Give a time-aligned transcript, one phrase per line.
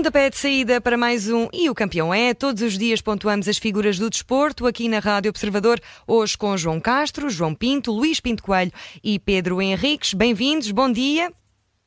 [0.00, 2.32] Pontapé de saída para mais um E o Campeão é.
[2.32, 6.80] Todos os dias pontuamos as figuras do desporto aqui na Rádio Observador, hoje com João
[6.80, 8.72] Castro, João Pinto, Luís Pinto Coelho
[9.04, 10.14] e Pedro Henriques.
[10.14, 11.30] Bem-vindos, bom dia.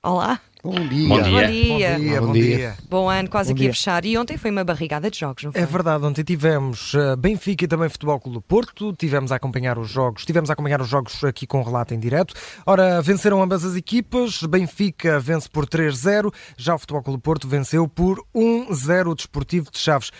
[0.05, 0.37] Olá.
[0.61, 1.07] Bom dia.
[1.07, 1.31] Bom dia.
[1.31, 1.69] Bom dia.
[1.69, 2.19] Bom dia.
[2.19, 2.57] Bom Bom dia.
[2.57, 2.77] dia.
[2.89, 4.03] Bom ano, quase Bom aqui a fechar.
[4.03, 5.61] E ontem foi uma barrigada de jogos, não foi?
[5.61, 9.77] É verdade, ontem tivemos eh, Benfica e também Futebol Clube do Porto, tivemos a acompanhar
[9.79, 12.33] os jogos, tivemos a acompanhar os jogos aqui com relato em direto.
[12.65, 17.47] Ora, venceram ambas as equipas, Benfica vence por 3-0, já o Futebol Clube do Porto
[17.47, 20.11] venceu por 1-0 o Desportivo de Chaves.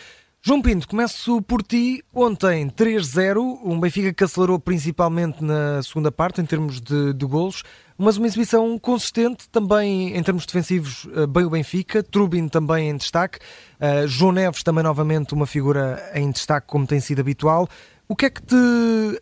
[0.46, 2.04] João Pinto, começo por ti.
[2.14, 7.64] Ontem 3-0, um Benfica que acelerou principalmente na segunda parte em termos de, de golos,
[7.98, 12.98] mas uma exibição consistente também em termos defensivos, eh, bem o Benfica, Trubin também em
[12.98, 13.40] destaque,
[13.80, 17.70] eh, João Neves também novamente uma figura em destaque como tem sido habitual.
[18.05, 18.55] O que é que te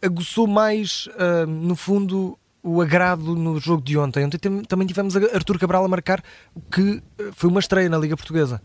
[0.01, 4.25] aguçou mais, eh, no fundo, o agrado no jogo de ontem?
[4.25, 6.23] Ontem tem- também tivemos Artur Cabral a marcar,
[6.71, 6.99] que
[7.33, 8.59] foi uma estreia na Liga Portuguesa.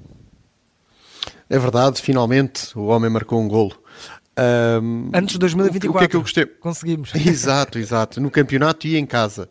[1.48, 3.77] É verdade, finalmente o homem marcou um golo.
[4.36, 5.97] Ahm, Antes de 2024.
[5.97, 6.47] O que é que eu gostei?
[6.47, 7.14] Conseguimos.
[7.16, 8.20] Exato, exato.
[8.20, 9.48] No campeonato e em casa.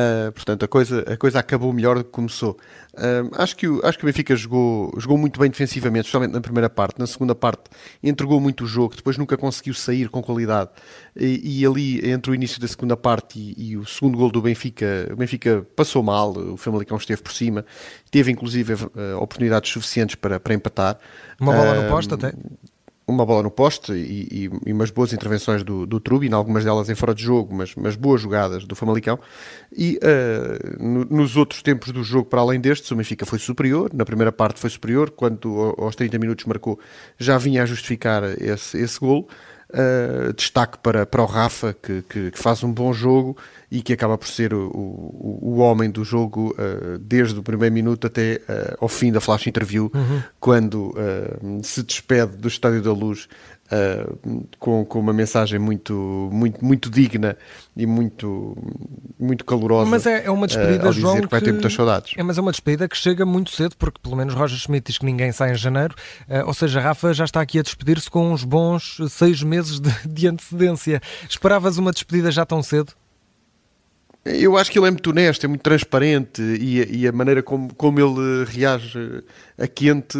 [0.00, 2.56] Ah, portanto, a coisa, a coisa acabou melhor do que começou.
[2.96, 6.40] Ah, acho, que o, acho que o Benfica jogou, jogou muito bem defensivamente, especialmente na
[6.40, 6.98] primeira parte.
[6.98, 7.64] Na segunda parte,
[8.02, 10.70] entregou muito o jogo, depois nunca conseguiu sair com qualidade.
[11.16, 14.40] E, e ali, entre o início da segunda parte e, e o segundo gol do
[14.40, 17.64] Benfica, o Benfica passou mal, o Famalicão esteve por cima,
[18.10, 20.98] teve inclusive ah, oportunidades suficientes para, para empatar.
[21.38, 22.32] Uma bola no Ah, poste até.
[23.10, 26.88] Uma bola no poste e, e, e umas boas intervenções do, do Trubin, algumas delas
[26.88, 29.18] em fora de jogo, mas, mas boas jogadas do Famalicão.
[29.76, 33.90] E eh, no- nos outros tempos do jogo, para além destes, o Benfica foi superior.
[33.92, 36.78] Na primeira parte foi superior, quando ao- aos 30 minutos marcou,
[37.18, 39.26] já vinha a justificar esse, esse golo.
[39.72, 43.36] Uh, destaque para, para o Rafa, que, que, que faz um bom jogo
[43.70, 47.72] e que acaba por ser o, o, o homem do jogo uh, desde o primeiro
[47.72, 49.92] minuto até uh, ao fim da flash interview,
[50.40, 53.28] quando uh, se despede do Estádio da Luz
[54.58, 57.36] com, com uma mensagem muito, muito, muito digna
[57.76, 58.56] e muito,
[59.16, 59.88] muito calorosa.
[59.88, 62.14] Mas é, é uma despedida, ao dizer João, que vai ter muitas saudades.
[62.16, 64.98] É, mas é uma despedida que chega muito cedo, porque pelo menos Roger Schmidt diz
[64.98, 65.94] que ninguém sai em janeiro.
[66.46, 70.26] Ou seja, Rafa já está aqui a despedir-se com uns bons seis meses de, de
[70.26, 71.00] antecedência.
[71.28, 72.92] Esperavas uma despedida já tão cedo?
[74.34, 77.74] Eu acho que ele é muito honesto, é muito transparente e, e a maneira como,
[77.74, 79.22] como ele reage
[79.58, 80.18] a quente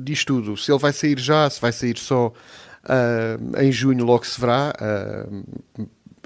[0.00, 0.56] diz tudo.
[0.56, 2.32] Se ele vai sair já, se vai sair só
[2.84, 4.72] ah, em junho, logo se verá.
[4.78, 5.26] Ah,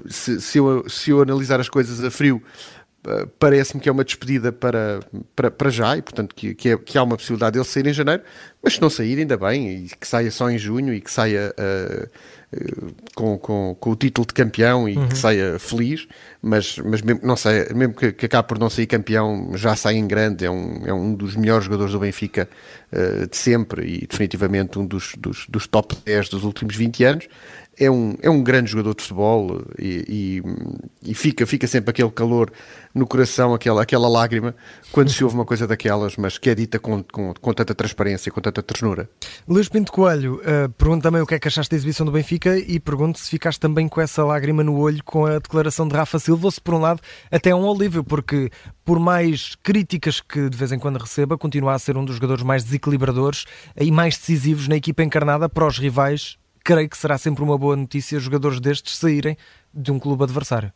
[0.07, 2.41] se, se eu, se eu analisar as coisas a frio,
[3.07, 4.99] ah, parece-me que é uma despedida para,
[5.35, 7.93] para, para já e, portanto, que, que, é- que há uma possibilidade dele sair em
[7.93, 8.23] janeiro.
[8.63, 11.53] Mas se não sair, ainda bem, e que saia só em junho e que saia.
[12.53, 16.07] Ah, com, com, com o título de campeão e que saia feliz,
[16.41, 19.95] mas, mas mesmo, não sei, mesmo que, que acabe por não sair campeão, já sai
[19.95, 22.49] em grande, é um, é um dos melhores jogadores do Benfica
[22.91, 27.27] eh, de sempre e definitivamente um dos, dos, dos top 10 dos últimos 20 anos.
[27.83, 30.41] É um, é um grande jogador de futebol e,
[31.03, 32.51] e, e fica, fica sempre aquele calor
[32.93, 34.53] no coração, aquela, aquela lágrima,
[34.91, 38.31] quando se ouve uma coisa daquelas, mas que é dita com, com, com tanta transparência,
[38.31, 39.09] com tanta ternura.
[39.47, 42.57] Luís Pinto Coelho, eh, pergunto também o que é que achaste da exibição do Benfica
[42.57, 46.19] e pergunto se ficaste também com essa lágrima no olho com a declaração de Rafa
[46.19, 48.51] Silva, ou se por um lado até é um alívio, porque
[48.85, 52.43] por mais críticas que de vez em quando receba, continua a ser um dos jogadores
[52.43, 53.45] mais desequilibradores
[53.79, 56.40] e mais decisivos na equipa encarnada para os rivais.
[56.63, 59.35] Creio que será sempre uma boa notícia jogadores destes saírem
[59.73, 60.71] de um clube adversário.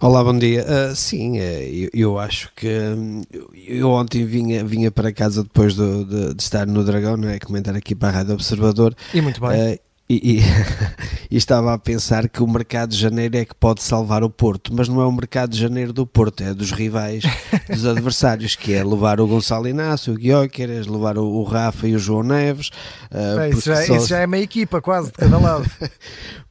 [0.00, 0.64] Olá, bom dia.
[0.66, 3.22] Ah, sim, eh, eu, eu acho que hum,
[3.66, 7.38] eu, ontem vinha, vinha para casa depois do- de, de estar no Dragão, não é?
[7.38, 8.94] Comentar aqui para a Rádio Observador.
[9.12, 9.50] E muito bem.
[9.74, 10.42] Ah, e, e-
[11.30, 14.72] e estava a pensar que o mercado de janeiro é que pode salvar o Porto,
[14.74, 17.24] mas não é o mercado de janeiro do Porto, é dos rivais,
[17.68, 21.94] dos adversários, que é levar o Gonçalo Inácio, o Guióqueres, levar o, o Rafa e
[21.94, 22.70] o João Neves.
[23.10, 25.70] ah, É, isso, já, só- isso já é meia equipa, quase, de cada lado.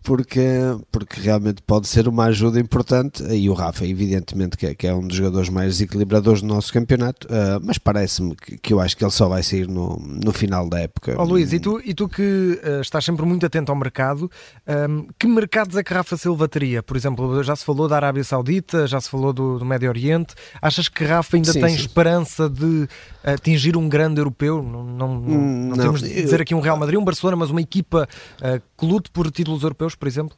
[0.08, 0.42] porque,
[0.90, 3.22] porque realmente pode ser uma ajuda importante.
[3.24, 6.72] E o Rafa, evidentemente, que é, que é um dos jogadores mais desequilibradores do nosso
[6.72, 10.32] campeonato, ah, mas parece-me que, que eu acho que ele só vai sair no, no
[10.32, 11.14] final da época.
[11.18, 14.32] Ó Luís, e tu, e tu que eh, estás sempre muito atento ao mercado,
[14.66, 16.82] ehm, que mercados é que Rafa Silva teria?
[16.82, 20.36] Por exemplo, já se falou da Arábia Saudita, já se falou do, do Médio Oriente.
[20.62, 21.82] Achas que Rafa ainda Sim, tem sim.
[21.82, 22.88] esperança de
[23.26, 24.64] atingir um grande europeu?
[24.64, 27.50] Não, não, não- Hum, não temos de dizer aqui um Real Madrid, um Barcelona, mas
[27.50, 28.08] uma equipa
[28.42, 30.38] eh, que lute por títulos europeus, por exemplo?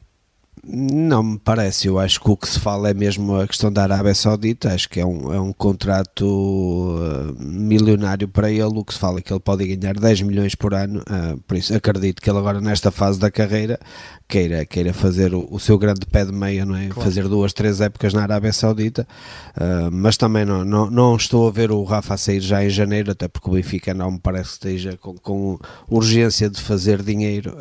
[0.62, 3.82] Não me parece, eu acho que o que se fala é mesmo a questão da
[3.82, 8.92] Arábia Saudita, acho que é um, é um contrato uh, milionário para ele, o que
[8.92, 12.20] se fala é que ele pode ganhar 10 milhões por ano, uh, por isso acredito
[12.20, 13.80] que ele agora nesta fase da carreira
[14.30, 16.86] queira, queira fazer o, o seu grande pé de meia, não é?
[16.86, 17.02] Claro.
[17.02, 19.06] fazer duas, três épocas na Arábia Saudita,
[19.56, 22.70] uh, mas também não, não, não, estou a ver o Rafa a sair já em
[22.70, 27.02] janeiro, até porque o Benfica não me parece que esteja com, com urgência de fazer
[27.02, 27.56] dinheiro,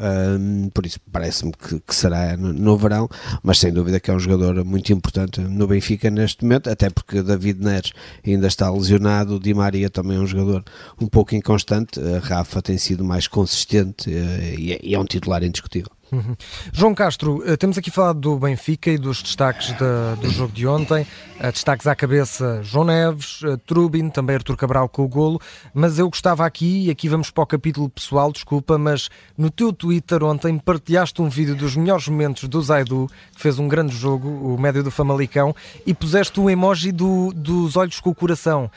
[0.73, 3.09] por isso parece-me que, que será no, no verão
[3.41, 7.21] mas sem dúvida que é um jogador muito importante no Benfica neste momento, até porque
[7.21, 7.91] David Neres
[8.25, 10.63] ainda está lesionado, Di Maria também é um jogador
[10.99, 15.91] um pouco inconstante, Rafa tem sido mais consistente eh, é, e é um titular indiscutível.
[16.11, 16.35] Uhum.
[16.73, 21.05] João Castro, eh, temos aqui falado do Benfica e dos destaques do jogo de ontem.
[21.39, 25.39] Uh, destaques à cabeça: João Neves, uh, Trubin, também Artur Cabral com o golo.
[25.73, 29.71] Mas eu gostava aqui, e aqui vamos para o capítulo pessoal, desculpa, mas no teu
[29.71, 34.27] Twitter ontem partilhaste um vídeo dos melhores momentos do Zaidu, que fez um grande jogo,
[34.27, 38.69] o médio do Famalicão, e puseste o emoji do, dos olhos com o coração.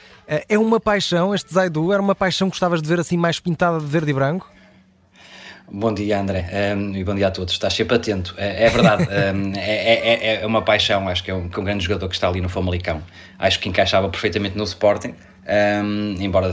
[0.48, 1.92] É uma paixão, este Zaidu?
[1.92, 4.48] Era uma paixão que gostavas de ver assim mais pintada de verde e branco?
[5.70, 7.54] Bom dia, André, um, e bom dia a todos.
[7.54, 8.34] Estás sempre atento.
[8.36, 9.04] É, é verdade,
[9.34, 11.08] um, é, é, é, uma paixão.
[11.08, 13.02] Acho que é um, que é um grande jogador que está ali no Famalicão.
[13.38, 15.14] Acho que encaixava perfeitamente no Sporting.
[15.44, 16.52] Um, embora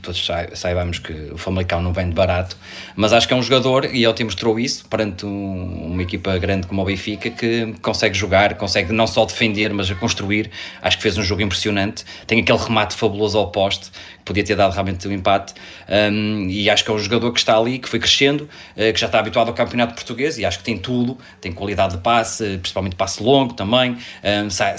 [0.00, 0.24] todos
[0.54, 2.56] saibamos que o Famalicão não vem de barato,
[2.94, 6.38] mas acho que é um jogador, e ele te mostrou isso perante um, uma equipa
[6.38, 10.52] grande como o Benfica, que consegue jogar, consegue não só defender, mas a construir.
[10.80, 12.04] Acho que fez um jogo impressionante.
[12.28, 13.90] Tem aquele remate fabuloso ao poste,
[14.28, 15.54] podia ter dado realmente o um empate,
[15.88, 18.42] um, e acho que é um jogador que está ali, que foi crescendo,
[18.76, 21.96] uh, que já está habituado ao campeonato português, e acho que tem tudo, tem qualidade
[21.96, 23.96] de passe, principalmente passe longo também,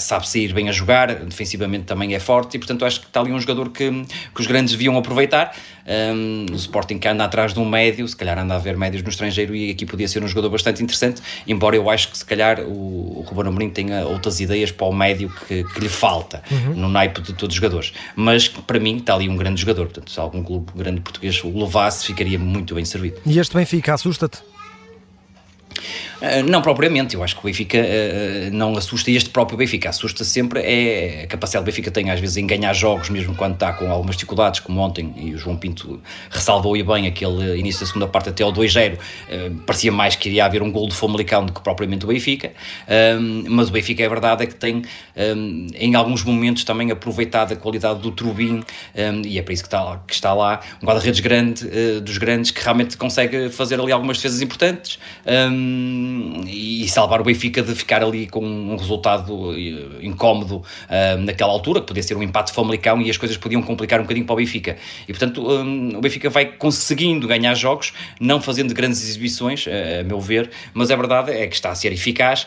[0.00, 3.30] sabe sair bem a jogar, defensivamente também é forte, e portanto acho que está ali
[3.30, 3.90] um jogador jogador que,
[4.34, 5.54] que os grandes deviam aproveitar.
[5.90, 9.02] Um, o Sporting que anda atrás de um médio, se calhar anda a ver médios
[9.02, 12.24] no estrangeiro e aqui podia ser um jogador bastante interessante, embora eu acho que se
[12.24, 16.42] calhar o, o Ruben Amorim tenha outras ideias para o médio que, que lhe falta
[16.50, 16.74] uhum.
[16.74, 17.92] no naipe de todos os jogadores.
[18.14, 21.58] Mas para mim está ali um grande jogador, portanto, se algum clube grande português o
[21.58, 23.18] levasse, ficaria muito bem servido.
[23.26, 24.49] E este Benfica assusta-te?
[26.20, 30.22] Ah, não propriamente, eu acho que o Benfica uh, não assusta este próprio Benfica, assusta
[30.22, 33.72] sempre é a capacidade do Benfica tem às vezes em ganhar jogos, mesmo quando está
[33.72, 36.00] com algumas dificuldades, como ontem, e o João Pinto
[36.30, 40.28] ressalvou e bem aquele início da segunda parte até ao 2-0, uh, parecia mais que
[40.28, 42.52] iria haver um gol do Famalicão do que propriamente o Benfica,
[43.48, 44.82] mas o Benfica é verdade é que tem
[45.74, 48.62] em alguns momentos também aproveitado a qualidade do Trubin,
[49.24, 51.64] e é para isso que está lá, que está lá um guarda-redes grande,
[52.02, 54.98] dos grandes, que realmente consegue fazer ali algumas defesas importantes,
[55.70, 61.52] um, e salvar o Benfica de ficar ali com um resultado eh, incómodo uh, naquela
[61.52, 64.34] altura, que podia ser um empate Famalicão e as coisas podiam complicar um bocadinho para
[64.34, 64.76] o Benfica.
[65.08, 70.04] E portanto um, o Benfica vai conseguindo ganhar jogos, não fazendo grandes exibições, uh, a
[70.04, 72.46] meu ver, mas a verdade é que está a ser eficaz,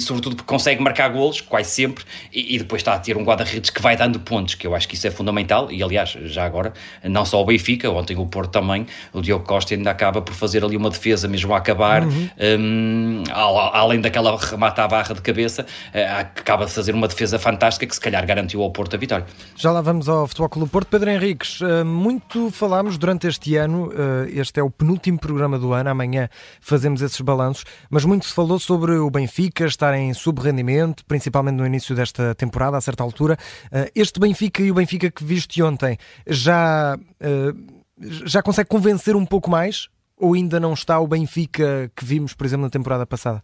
[0.00, 3.70] sobretudo porque consegue marcar golos, quase sempre, e, e depois está a ter um guarda-redes
[3.70, 6.72] que vai dando pontos, que eu acho que isso é fundamental, e aliás, já agora,
[7.04, 10.64] não só o Benfica, ontem o Porto também, o Diogo Costa ainda acaba por fazer
[10.64, 12.04] ali uma defesa mesmo a acabar.
[12.04, 12.28] Uhum.
[12.58, 17.86] Um, além daquela remata à barra de cabeça, eh, acaba de fazer uma defesa fantástica
[17.86, 19.26] que se calhar garantiu ao Porto a vitória.
[19.56, 20.88] Já lá vamos ao Futebol Clube Porto.
[20.88, 25.72] Pedro Henriques, eh, muito falámos durante este ano, eh, este é o penúltimo programa do
[25.72, 26.28] ano, amanhã
[26.60, 31.66] fazemos esses balanços, mas muito se falou sobre o Benfica estar em sub-rendimento, principalmente no
[31.66, 33.36] início desta temporada, a certa altura.
[33.94, 35.96] Este Benfica e o Benfica que viste ontem
[36.26, 36.96] já,
[38.24, 39.88] já consegue convencer um pouco mais
[40.22, 43.42] ou ainda não está o Benfica que vimos, por exemplo, na temporada passada?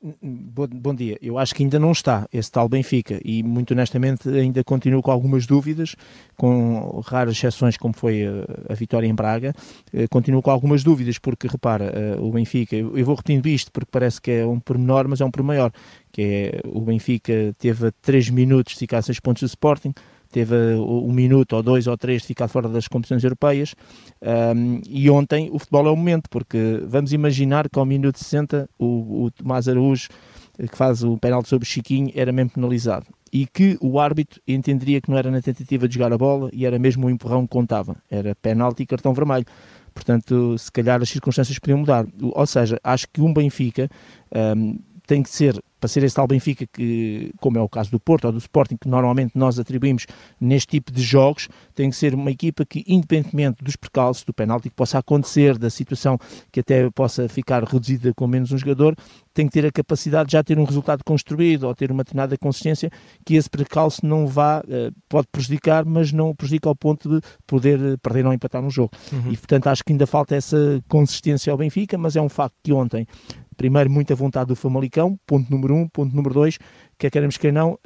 [0.00, 1.16] Bom, bom, dia.
[1.22, 5.10] Eu acho que ainda não está esse tal Benfica e, muito honestamente, ainda continuo com
[5.12, 5.94] algumas dúvidas,
[6.36, 9.52] com raras exceções, como foi a, a vitória em Braga.
[9.92, 13.90] Uh, continuo com algumas dúvidas, porque, repara, uh, o Benfica, eu, vou repetindo isto porque
[13.90, 15.70] parece que é um pormenor, mas é um pormenor,
[16.12, 19.92] que é o Benfica teve a 3 minutos de ficar a 6 pontos do Sporting,
[20.30, 23.74] teve um minuto ou dois ou três de ficar fora das competições europeias.
[24.22, 28.68] Um, e ontem o futebol é o momento, porque vamos imaginar que ao minuto 60
[28.78, 30.08] o, o Tomás Araújo,
[30.58, 33.06] que faz o penalti sobre o Chiquinho, era mesmo penalizado.
[33.32, 36.64] E que o árbitro entenderia que não era na tentativa de jogar a bola e
[36.64, 37.96] era mesmo o empurrão que contava.
[38.10, 39.44] Era penalti e cartão vermelho.
[39.92, 42.06] Portanto, se calhar as circunstâncias podiam mudar.
[42.22, 43.90] Ou seja, acho que um Benfica
[44.56, 44.78] um,
[45.08, 48.24] tem que ser para ser esse tal Benfica que, como é o caso do Porto
[48.24, 50.06] ou do Sporting, que normalmente nós atribuímos
[50.40, 54.68] neste tipo de jogos, tem que ser uma equipa que, independentemente dos percalços, do penalti
[54.68, 56.18] que possa acontecer, da situação
[56.50, 58.96] que até possa ficar reduzida com menos um jogador,
[59.32, 62.36] tem que ter a capacidade de já ter um resultado construído ou ter uma determinada
[62.36, 62.90] consistência
[63.24, 67.80] que esse percalço não vá, eh, pode prejudicar, mas não prejudica ao ponto de poder
[67.80, 68.90] eh, perder ou empatar um jogo.
[69.12, 69.30] Uhum.
[69.30, 72.72] E portanto acho que ainda falta essa consistência ao Benfica, mas é um facto que
[72.72, 73.06] ontem
[73.58, 75.88] primeiro, muita vontade do Famalicão, ponto número um.
[75.88, 76.58] Ponto número dois,
[76.96, 77.78] quer queremos que não,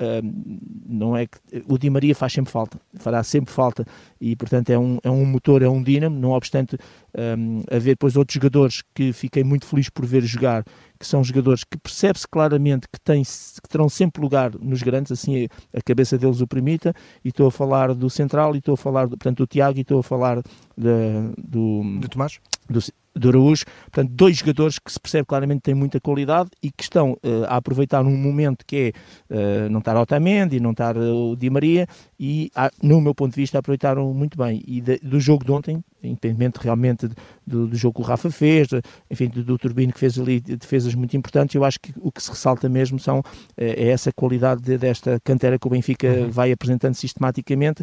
[0.87, 3.85] não é que o Di Maria faz sempre falta, fará sempre falta
[4.21, 6.76] e portanto é um, é um motor, é um dínamo, não obstante
[7.17, 10.64] um, haver depois outros jogadores que fiquei muito feliz por ver jogar,
[10.99, 15.49] que são jogadores que percebe-se claramente que, têm, que terão sempre lugar nos grandes, assim
[15.75, 19.09] a, cabeça deles o permita, e estou a falar do Central, e estou a falar,
[19.09, 20.43] portanto, do Tiago, e estou a falar
[20.76, 21.83] de, do...
[21.99, 22.38] Do Tomás?
[22.69, 22.81] Do,
[23.14, 23.64] do Araújo.
[23.90, 27.57] Portanto, dois jogadores que se percebe claramente têm muita qualidade e que estão uh, a
[27.57, 28.92] aproveitar um momento que
[29.31, 31.87] é uh, não estar Otamendi, não estar uh, o Di Maria
[32.19, 32.50] e,
[32.83, 34.62] no meu ponto de vista, aproveitaram muito bem.
[34.66, 37.09] E de, do jogo de ontem, independente realmente
[37.47, 38.68] do, do, jogo que o Rafa fez,
[39.11, 42.23] enfim, do, do Turbino que fez ali defesas muito importantes, eu acho que o que
[42.23, 43.23] se ressalta mesmo são,
[43.56, 46.30] é essa qualidade de, desta cantera que o Benfica uhum.
[46.30, 47.82] vai apresentando sistematicamente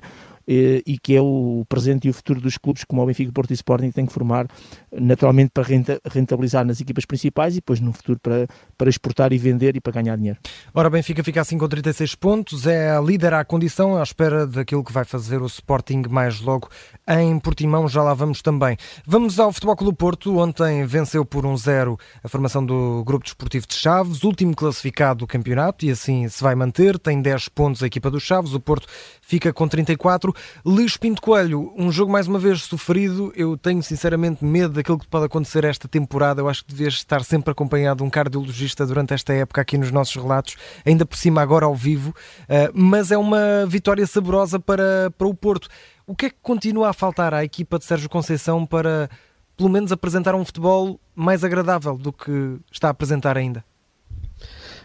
[0.49, 3.53] e que é o presente e o futuro dos clubes como o Benfica, Porto e
[3.53, 4.47] Sporting tem que formar
[4.91, 5.63] naturalmente para
[6.11, 9.93] rentabilizar nas equipas principais e depois no futuro para, para exportar e vender e para
[9.93, 10.39] ganhar dinheiro.
[10.73, 14.91] Ora, Benfica fica assim com 36 pontos, é líder à condição à espera daquilo que
[14.91, 16.69] vai fazer o Sporting mais logo
[17.07, 18.77] em Portimão, já lá vamos também.
[19.05, 23.75] Vamos ao Futebol Clube Porto, ontem venceu por 1-0 a formação do Grupo Desportivo de
[23.75, 28.09] Chaves, último classificado do campeonato e assim se vai manter, tem 10 pontos a equipa
[28.09, 28.87] dos Chaves, o Porto
[29.21, 30.33] fica com 34.
[30.65, 33.31] Luís Pinto Coelho, um jogo mais uma vez sofrido.
[33.35, 36.41] Eu tenho sinceramente medo daquilo que pode acontecer esta temporada.
[36.41, 39.91] Eu acho que devias estar sempre acompanhado de um cardiologista durante esta época aqui nos
[39.91, 42.09] nossos relatos, ainda por cima agora ao vivo.
[42.09, 45.67] Uh, mas é uma vitória saborosa para, para o Porto.
[46.09, 49.07] O que é que continua a faltar à equipa de Sérgio Conceição para
[49.55, 53.63] pelo menos apresentar um futebol mais agradável do que está a apresentar ainda?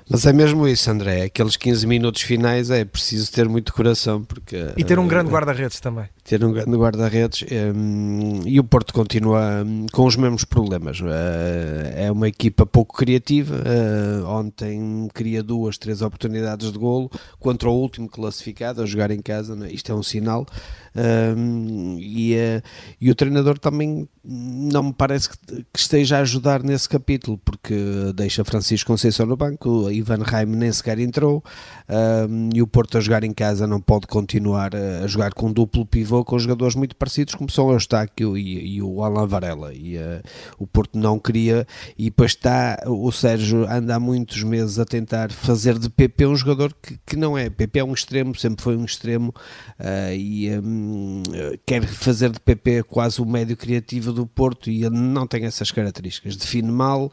[0.06, 1.22] Mas é mesmo isso, André.
[1.22, 4.22] Aqueles 15 minutos finais é preciso ter muito coração.
[4.22, 6.10] Porque, e ter um grande guarda-redes também.
[6.24, 7.44] Ter um grande guarda-redes.
[7.76, 10.98] Um, e o Porto continua hum, com os mesmos problemas.
[11.00, 11.04] Uh,
[11.94, 13.54] é uma equipa pouco criativa.
[13.56, 19.20] Uh, ontem cria duas, três oportunidades de golo contra o último classificado a jogar em
[19.20, 19.54] casa.
[19.54, 19.70] Né?
[19.70, 20.46] Isto é um sinal.
[20.96, 22.62] Um, e, uh,
[22.98, 27.74] e o treinador também não me parece que, que, esteja a ajudar nesse capítulo, porque
[28.14, 31.44] deixa Francisco Conceição no banco, Ivan Reim nem sequer entrou,
[32.54, 36.13] e o Porto a jogar em casa não pode continuar a, jogar com duplo pivô
[36.22, 39.72] com jogadores muito parecidos, como são o Eustáquio e, e o Alan Varela.
[39.72, 40.22] E uh,
[40.58, 41.66] o Porto não queria,
[41.96, 46.36] e depois está o Sérgio anda há muitos meses a tentar fazer de PP um
[46.36, 47.48] jogador que, que não é.
[47.48, 49.34] PP é um extremo, sempre foi um extremo,
[49.80, 51.22] uh, e um,
[51.64, 55.70] quer fazer de PP quase o médio criativo do Porto e ele não tem essas
[55.70, 56.36] características.
[56.36, 57.10] Define mal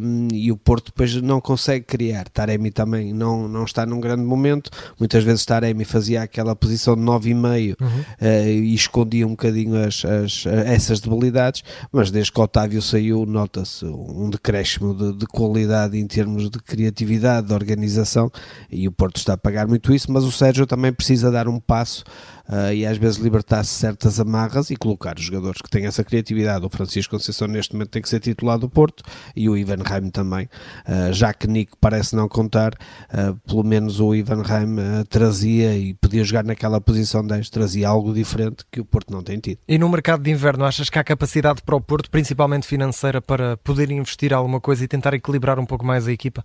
[0.00, 2.28] um, e o Porto depois não consegue criar.
[2.28, 4.70] Taremi também não, não está num grande momento.
[4.98, 8.04] Muitas vezes Taremi fazia aquela posição de 9,5 uhum.
[8.20, 11.62] Uh, e escondia um bocadinho as, as, essas debilidades,
[11.92, 17.48] mas desde que Otávio saiu, nota-se um decréscimo de, de qualidade em termos de criatividade,
[17.48, 18.30] de organização,
[18.70, 21.60] e o Porto está a pagar muito isso, mas o Sérgio também precisa dar um
[21.60, 22.04] passo
[22.50, 26.64] uh, e às vezes libertar-se certas amarras e colocar os jogadores que têm essa criatividade.
[26.66, 29.02] O Francisco Conceição neste momento tem que ser titular do Porto
[29.34, 30.46] e o Ivan Reim também,
[30.86, 34.76] uh, já que Nico parece não contar, uh, pelo menos o Ivan Reim
[35.08, 39.38] trazia e podia jogar naquela posição 10, trazia algo diferente que o Porto não tem
[39.38, 39.58] tido.
[39.68, 43.56] E no mercado de inverno, achas que há capacidade para o Porto, principalmente financeira, para
[43.58, 46.44] poder investir alguma coisa e tentar equilibrar um pouco mais a equipa?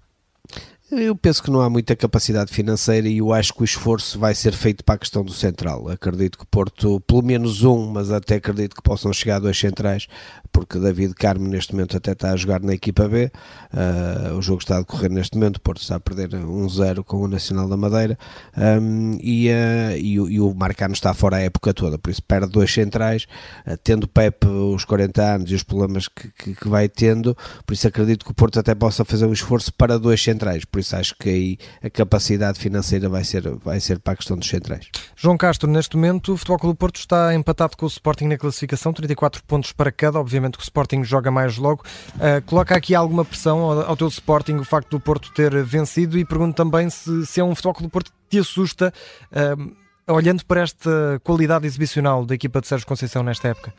[0.91, 4.35] Eu penso que não há muita capacidade financeira e eu acho que o esforço vai
[4.35, 5.89] ser feito para a questão do central.
[5.89, 10.07] Acredito que Porto, pelo menos um, mas até acredito que possam chegar dois centrais,
[10.55, 13.29] porque David Carmo neste momento até está a jogar na equipa B.
[13.73, 17.17] Uh, o jogo está a decorrer neste momento, o Porto está a perder 1-0 com
[17.17, 18.17] o Nacional da Madeira.
[18.57, 22.47] Um, e, uh, e, e, o Marcano está fora a época toda, por isso perde
[22.47, 23.27] dois centrais,
[23.67, 27.35] uh, tendo Pepe os 40 anos e os problemas que, que, que vai tendo,
[27.65, 30.63] por isso acredito que o Porto até possa fazer um esforço para dois centrais.
[30.63, 34.37] Por isso acho que aí a capacidade financeira vai ser, vai ser para a questão
[34.37, 34.87] dos centrais.
[35.17, 38.93] João Castro, neste momento o Futebol Clube Porto está empatado com o Sporting na classificação,
[38.93, 41.83] 34 pontos para cada, obviamente que o Sporting joga mais logo.
[42.15, 46.17] Uh, coloca aqui alguma pressão ao, ao teu Sporting o facto do Porto ter vencido
[46.17, 48.93] e pergunto também se, se é um Futebol Clube Porto que te assusta,
[49.31, 53.73] uh, olhando para esta qualidade exibicional da equipa de Sérgio Conceição nesta época.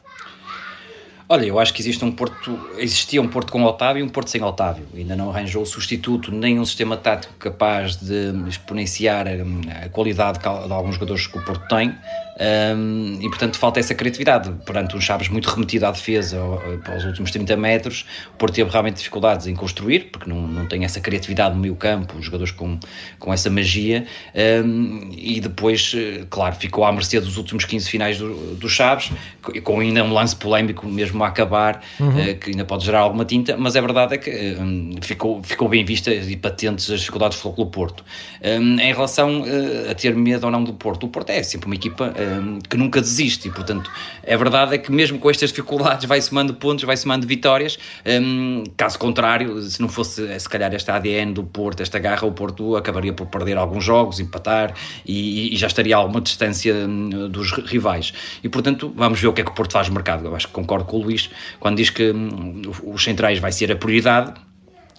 [1.29, 4.31] Olha, eu acho que existe um Porto, existia um Porto com Otávio e um Porto
[4.31, 4.87] sem Otávio.
[4.95, 10.39] Ainda não arranjou o substituto, nem um sistema tático capaz de exponenciar hum, a qualidade
[10.39, 11.93] de alguns jogadores que o Porto tem.
[12.39, 14.53] Um, e portanto falta essa criatividade.
[14.65, 16.39] Perante um Chaves muito remetido à defesa
[16.85, 20.67] para os últimos 30 metros, o Porto teve realmente dificuldades em construir, porque não, não
[20.67, 22.79] tem essa criatividade no meio campo, os jogadores com,
[23.19, 24.07] com essa magia,
[24.65, 29.11] um, e depois, eh, claro, ficou à mercê dos últimos 15 finais do, do Chaves,
[29.63, 32.09] com ainda um lance polémico mesmo a acabar, uhum.
[32.09, 35.69] uh, que ainda pode gerar alguma tinta, mas a verdade é que um, ficou, ficou
[35.69, 38.05] bem vista e patentes as dificuldades do Futebol Porto.
[38.43, 41.75] em relação uh, a ter medo ou não do Porto, o Porto é sempre uma
[41.75, 42.13] equipa
[42.69, 43.91] que nunca desiste e, portanto,
[44.27, 47.79] a verdade é que mesmo com estas dificuldades vai somando pontos, vai somando vitórias.
[48.05, 52.33] Um, caso contrário, se não fosse se calhar esta ADN do Porto, esta garra, o
[52.33, 57.29] Porto acabaria por perder alguns jogos, empatar e, e já estaria a alguma distância hum,
[57.29, 58.13] dos rivais.
[58.43, 60.27] E, portanto, vamos ver o que é que o Porto faz no mercado.
[60.27, 61.31] Eu acho que concordo com o Luís
[61.61, 64.35] quando diz que hum, os centrais vai ser a prioridade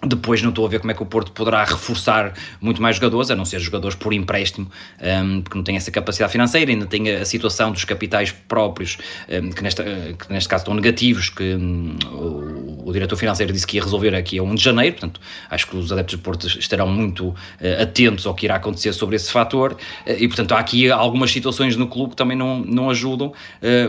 [0.03, 3.31] depois não estou a ver como é que o Porto poderá reforçar muito mais jogadores,
[3.31, 4.69] a não ser jogadores por empréstimo,
[5.01, 9.49] um, porque não tem essa capacidade financeira, ainda tem a situação dos capitais próprios, um,
[9.49, 13.77] que, nesta, que neste caso estão negativos, que um, o, o, diretor financeiro disse que
[13.77, 16.87] ia resolver aqui a 1 de janeiro, portanto acho que os adeptos do Porto estarão
[16.87, 17.35] muito uh,
[17.81, 21.75] atentos ao que irá acontecer sobre esse fator, uh, e portanto há aqui algumas situações
[21.75, 23.33] no clube que também não, não ajudam, uh,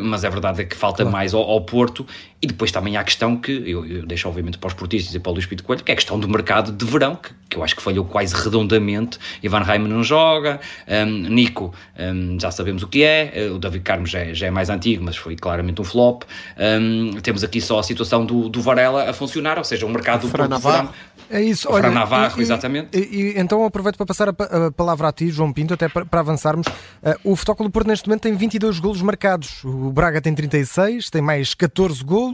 [0.01, 1.13] mas a verdade é que falta claro.
[1.13, 2.07] mais ao, ao Porto,
[2.41, 5.19] e depois também há a questão que, eu, eu deixo obviamente para os portistas e
[5.19, 7.57] para o Luís Pito Coelho, que é a questão do mercado de verão, que, que
[7.57, 9.19] eu acho que falhou quase redondamente.
[9.43, 13.83] Ivan Reimann não joga, um, Nico um, já sabemos o que é, eh, o David
[13.83, 16.23] Carmo já, é, já é mais antigo, mas foi claramente um flop.
[16.57, 20.21] Um, temos aqui só a situação do, do Varela a funcionar, ou seja, o mercado
[20.21, 20.49] do verão
[21.31, 21.83] é isso, olha.
[21.83, 22.99] Para Navarro, e, exatamente.
[22.99, 24.33] E, e, então aproveito para passar a,
[24.67, 26.67] a, palavra a ti, João Pinto, até para, para avançarmos.
[26.67, 29.63] Uh, o Futebol Porto neste momento tem 22 golos marcados.
[29.65, 32.28] O Braga tem 36, tem mais 14 golos.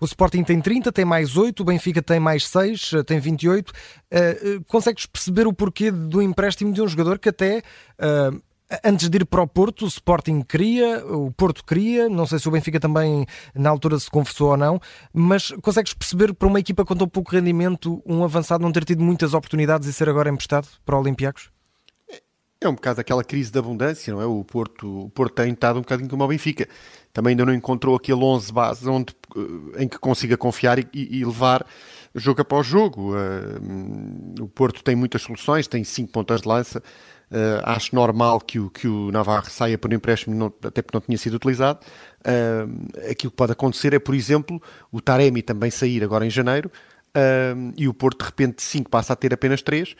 [0.00, 1.60] O Sporting tem 30, tem mais 8.
[1.60, 3.70] O Benfica tem mais 6, uh, tem 28.
[3.70, 7.62] Uh, consegues perceber o porquê do empréstimo de um jogador que até
[8.82, 12.48] Antes de ir para o Porto, o Sporting queria, o Porto queria, não sei se
[12.48, 14.80] o Benfica também na altura se conversou ou não,
[15.12, 19.02] mas consegues perceber para uma equipa com tão pouco rendimento, um avançado não ter tido
[19.02, 21.50] muitas oportunidades e ser agora emprestado para o Olympiacos?
[22.62, 24.26] É um bocado aquela crise de abundância, não é?
[24.26, 26.68] O Porto, o Porto tem estado um bocadinho como o Benfica.
[27.12, 31.24] Também ainda não encontrou aquele 11 base onde, eh, em que consiga confiar e, e
[31.24, 31.66] levar
[32.14, 33.14] jogo após jogo.
[33.14, 36.82] Uh, o Porto tem muitas soluções, tem cinco pontas de lança,
[37.32, 41.00] Uh, acho normal que o, que o Navarro saia por empréstimo, não, até porque não
[41.00, 41.80] tinha sido utilizado.
[42.20, 46.70] Uh, aquilo que pode acontecer é, por exemplo, o Taremi também sair agora em janeiro
[47.16, 49.96] uh, e o Porto de repente 5 passa a ter apenas 3.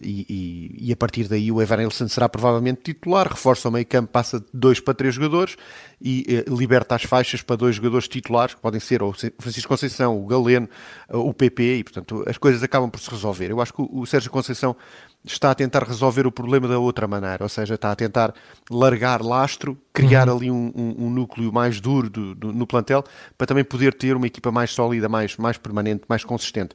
[0.00, 4.10] E, e, e, a partir daí o Evanilson será provavelmente titular, reforça o meio campo,
[4.10, 5.56] passa de 2 para 3 jogadores
[6.00, 10.26] e liberta as faixas para dois jogadores titulares, que podem ser o Francisco Conceição, o
[10.26, 10.68] Galeno,
[11.08, 13.50] o PP, e portanto as coisas acabam por se resolver.
[13.50, 14.76] Eu acho que o Sérgio Conceição
[15.24, 18.34] está a tentar resolver o problema da outra maneira, ou seja, está a tentar
[18.70, 20.36] largar lastro, criar uhum.
[20.36, 23.04] ali um, um, um, núcleo mais duro do, do, no plantel
[23.38, 26.74] para também poder ter uma equipa mais sólida, mais, mais permanente, mais consistente.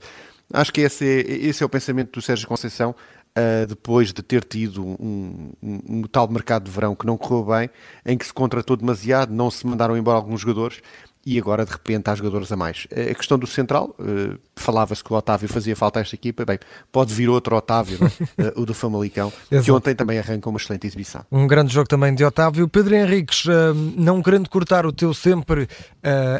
[0.54, 2.96] Acho que esse é, esse é o pensamento do Sérgio Conceição.
[3.38, 7.46] Uh, depois de ter tido um, um, um, tal mercado de verão que não correu
[7.46, 7.70] bem,
[8.04, 10.82] em que se contratou demasiado, não se mandaram embora alguns jogadores
[11.28, 12.88] e agora de repente há jogadores a mais.
[12.90, 16.58] A questão do central, uh, falava-se que o Otávio fazia falta a esta equipa, bem,
[16.90, 18.08] pode vir outro Otávio, uh,
[18.62, 21.26] o do Famalicão, que ontem também arranca uma excelente exibição.
[21.30, 22.70] Um grande jogo também de Otávio.
[22.70, 25.68] Pedro Henriques, uh, não querendo cortar o teu sempre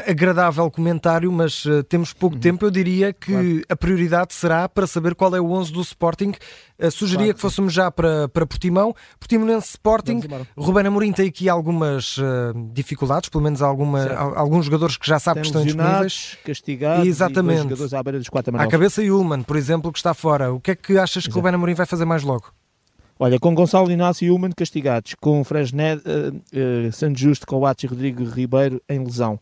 [0.06, 2.40] agradável comentário, mas temos pouco uhum.
[2.40, 3.62] tempo, eu diria que claro.
[3.68, 6.32] a prioridade será para saber qual é o 11 do Sporting.
[6.90, 8.94] sugeria claro, que fôssemos já para, para Portimão.
[9.20, 10.22] Portimonense Sporting,
[10.56, 12.16] Ruben Amorim tem aqui algumas
[12.72, 16.38] dificuldades, pelo menos alguma, alguns jogadores jogadores que já sabe que estão disponíveis.
[16.44, 17.58] castigados Exatamente.
[17.58, 18.68] e jogadores à beira dos quatro amarelos.
[18.68, 20.52] À cabeça e Ullman, por exemplo, que está fora.
[20.52, 21.32] O que é que achas Exato.
[21.32, 22.52] que o Ben Amorim vai fazer mais logo?
[23.20, 27.86] Olha, com Gonçalo Inácio e Ullman castigados, com Fresned, uh, uh, Santos Justo, Coates e
[27.88, 29.40] Rodrigo Ribeiro em lesão.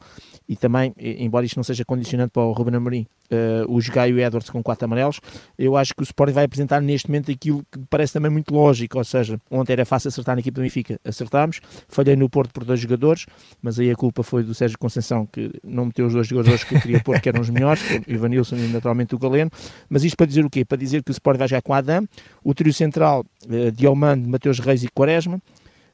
[0.49, 4.23] E também, embora isto não seja condicionante para o Ruben Amorim, uh, os Gaio e
[4.23, 5.21] Edwards com quatro amarelos,
[5.59, 8.99] eu acho que o Sporting vai apresentar neste momento aquilo que parece também muito lógico,
[8.99, 12.65] ou seja, ontem era fácil acertar na equipa do Benfica, acertámos, falhei no Porto por
[12.65, 13.27] dois jogadores,
[13.61, 16.77] mas aí a culpa foi do Sérgio Conceição, que não meteu os dois jogadores que
[16.77, 19.51] eu queria pôr, que eram os melhores, o Ivanilson e naturalmente o Galeno,
[19.89, 20.65] mas isto para dizer o quê?
[20.65, 22.07] Para dizer que o Sporting vai jogar com Adam,
[22.45, 25.41] o trio central, uh, Diomando, Mateus Reis e Quaresma,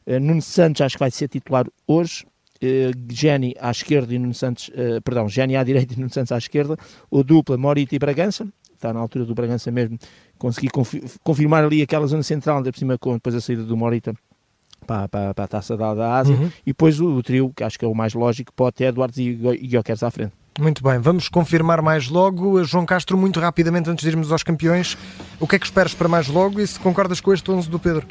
[0.07, 2.25] uh, Nuno Santos acho que vai ser titular hoje,
[2.63, 6.33] uh, Geni à esquerda e Nuno Santos, uh, perdão, Geni à direita e Nuno Santos
[6.33, 6.77] à esquerda,
[7.11, 9.99] o dupla Morita e Bragança, está na altura do Bragança mesmo,
[10.39, 13.77] consegui confi confirmar ali aquela zona central, ainda por cima com depois a saída do
[13.77, 14.15] Morita
[14.87, 16.51] para, para, para a taça da, da Ásia, uhum.
[16.67, 19.19] e depois o, o, trio, que acho que é o mais lógico, pode ter Eduardo
[19.21, 20.42] e, e Guioqueres à frente.
[20.61, 22.63] Muito bem, vamos confirmar mais logo.
[22.65, 24.99] João Castro, muito rapidamente, antes de irmos aos campeões,
[25.41, 27.79] o que é que esperas para mais logo e se concordas com este 11 do
[27.79, 28.07] Pedro?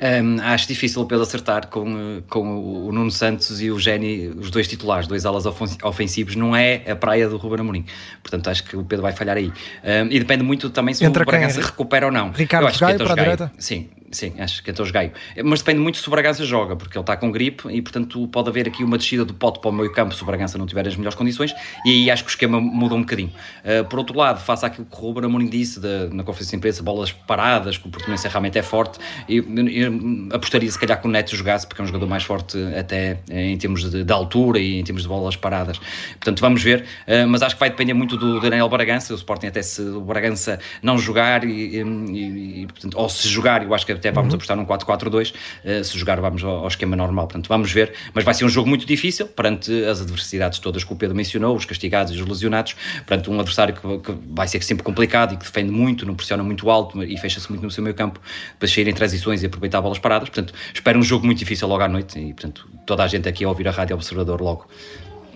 [0.00, 4.50] Um, acho difícil o Pedro acertar com, com o Nuno Santos e o Geni, os
[4.50, 5.44] dois titulares, dois alas
[5.82, 7.84] ofensivos, não é a praia do Ruben Amorim.
[8.22, 9.48] Portanto, acho que o Pedro vai falhar aí.
[9.48, 12.30] Um, e depende muito também se Entra o Bragança recupera ou não.
[12.30, 13.52] Ricardo Gaio para a direita?
[13.58, 15.12] Sim, Sim, acho que é Torres Gaio.
[15.44, 18.48] Mas depende muito se o Bragança joga, porque ele está com gripe e, portanto, pode
[18.48, 20.86] haver aqui uma descida do pote para o meio campo se o Bragança não tiver
[20.86, 21.52] as melhores condições
[21.84, 23.32] e aí acho que o esquema muda um bocadinho.
[23.64, 26.56] Uh, por outro lado, face àquilo que o Ruben Amorim disse de, na conferência de
[26.56, 29.42] imprensa, bolas paradas, que o Portimonense realmente é forte, e,
[30.32, 33.56] apostaria se calhar que o Neto jogasse, porque é um jogador mais forte até em
[33.58, 35.78] termos de, de altura e em termos de bolas paradas.
[36.12, 39.46] Portanto, vamos ver, uh, mas acho que vai depender muito do Daniel Bragança, o Sporting
[39.46, 43.84] até se o Bragança não jogar e, e, e portanto, ou se jogar, eu acho
[43.84, 44.36] que até vamos uhum.
[44.36, 47.26] apostar num 4 4-4-2, uh, se jogar vamos ao, ao, esquema normal.
[47.26, 50.92] Portanto, vamos ver, mas vai ser um jogo muito difícil perante as adversidades todas que
[50.92, 54.62] o Pedro mencionou, os castigados e os lesionados, perante um adversário que, que vai ser
[54.62, 57.82] sempre complicado e que defende muito, não pressiona muito alto e fecha-se muito no seu
[57.82, 58.20] meio campo
[58.58, 60.28] para sair em transições e aproveitar bolas paradas.
[60.28, 63.44] Portanto, espero um jogo muito difícil logo à noite e, portanto, toda a gente aqui
[63.44, 64.66] a ouvir a Rádio Observador logo.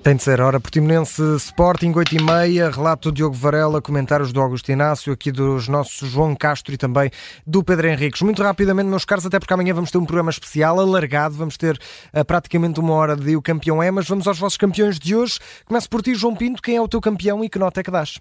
[0.02, 0.40] Tem de ser.
[0.40, 5.30] Ora, Portimonense Sporting, 8 e meia, relato do Diogo Varela, comentários do Augusto Inácio, aqui
[5.30, 7.10] dos nossos João Castro e também
[7.46, 8.22] do Pedro Henriques.
[8.22, 11.78] Muito rapidamente, meus caros, até porque amanhã vamos ter um programa especial, alargado, vamos ter
[12.14, 15.38] uh, praticamente uma hora de O Campeão é, mas vamos aos vossos campeões de hoje.
[15.66, 17.90] Começo por ti, João Pinto, quem é o teu campeão e que nota é que
[17.90, 18.18] dás?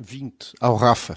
[0.00, 1.16] 20 ao Rafa.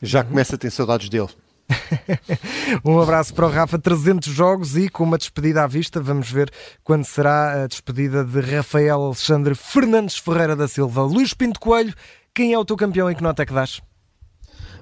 [0.00, 0.28] Já uhum.
[0.28, 1.28] começa a ter saudades dele.
[2.84, 6.00] um abraço para o Rafa, 300 jogos e com uma despedida à vista.
[6.00, 6.50] Vamos ver
[6.84, 11.02] quando será a despedida de Rafael Alexandre Fernandes Ferreira da Silva.
[11.02, 11.94] Luís Pinto Coelho,
[12.34, 13.80] quem é o teu campeão e que nota é que dás?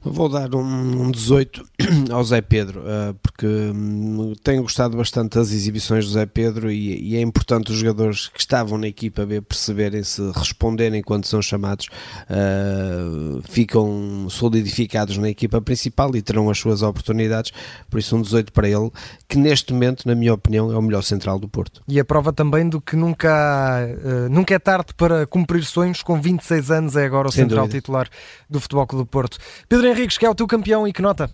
[0.05, 1.65] Vou dar um, um 18
[2.13, 7.13] ao Zé Pedro, uh, porque um, tenho gostado bastante das exibições do Zé Pedro e,
[7.13, 11.89] e, é importante os jogadores que estavam na equipa B perceberem-se, responderem quando são chamados,
[12.29, 17.51] uh, ficam solidificados na equipa principal e terão as suas oportunidades.
[17.89, 18.91] Por isso, um 18 para ele,
[19.27, 21.83] que neste momento, na minha opinião, é o melhor central do Porto.
[21.89, 26.21] E a prova também do que nunca, uh, nunca é tarde para cumprir sonhos, com
[26.21, 27.81] 26 anos é agora o Sem central dúvida.
[27.81, 28.09] titular
[28.51, 29.39] do Futebol Clube do Porto.
[29.67, 31.31] Pedro Henriques, que é o teu campeão e que nota?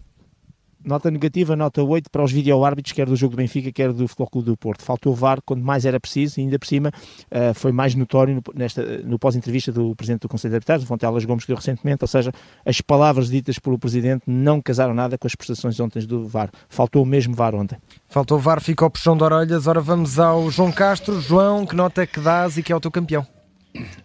[0.84, 4.28] Nota negativa, nota 8 para os vídeo-árbitros, quer do jogo do Benfica, quer do Futebol
[4.28, 4.82] Clube do Porto.
[4.82, 8.42] Faltou VAR quando mais era preciso e ainda por cima uh, foi mais notório no,
[8.54, 12.08] nesta, no pós-entrevista do Presidente do Conselho de Arbitragem, Fontelas Gomes, que deu recentemente, ou
[12.08, 12.32] seja,
[12.64, 16.50] as palavras ditas pelo Presidente não casaram nada com as prestações ontem do VAR.
[16.68, 17.78] Faltou o mesmo VAR ontem.
[18.08, 19.66] Faltou o VAR, ficou o puxão de orelhas.
[19.66, 21.18] Ora vamos ao João Castro.
[21.20, 23.26] João, que nota é que dás e que é o teu campeão?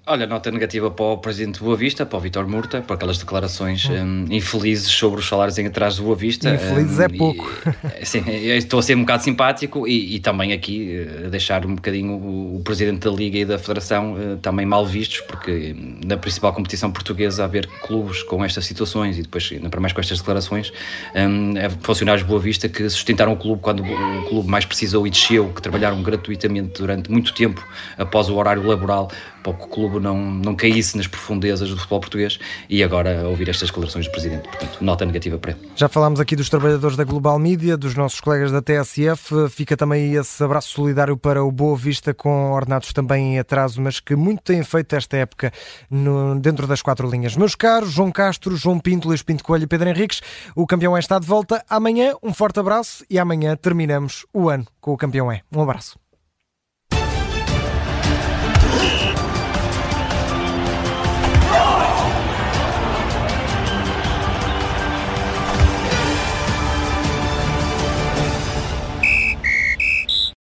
[0.06, 3.18] Olha, nota negativa para o presidente do Boa Vista, para o Vitor Murta, por aquelas
[3.18, 4.26] declarações hum.
[4.30, 6.54] um, infelizes sobre os salários em atrás do Boa Vista.
[6.54, 7.52] Infelizes um, é pouco.
[8.00, 11.74] E, sim, estou a ser um bocado simpático e, e também aqui uh, deixar um
[11.74, 16.00] bocadinho o, o, presidente da Liga e da Federação uh, também mal vistos, porque hum,
[16.06, 20.20] na principal competição portuguesa haver clubes com estas situações e depois, para mais com estas
[20.20, 20.72] declarações,
[21.16, 25.08] um, é funcionários de Boa Vista que sustentaram o clube quando o clube mais precisou
[25.08, 27.66] e desceu, que trabalharam gratuitamente durante muito tempo
[27.98, 29.10] após o horário laboral
[29.46, 32.40] para que o clube não, não caísse nas profundezas do futebol português
[32.70, 34.48] e agora ouvir estas declarações do Presidente.
[34.48, 35.62] Portanto, nota negativa para ele.
[35.76, 39.50] Já falámos aqui dos trabalhadores da Global Media, dos nossos colegas da TSF.
[39.50, 44.00] Fica também esse abraço solidário para o Boa Vista, com ordenados também em atraso, mas
[44.00, 45.52] que muito têm feito esta época
[45.90, 47.36] no, dentro das quatro linhas.
[47.36, 50.22] Meus caros, João Castro, João Pinto, Luís Pinto Coelho e Pedro Henriques,
[50.56, 52.14] o campeão é está de volta amanhã.
[52.22, 55.42] Um forte abraço e amanhã terminamos o ano com o campeão é.
[55.52, 56.05] Um abraço.